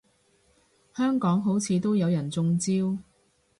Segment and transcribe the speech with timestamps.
[0.95, 2.97] 香港好似都有人中招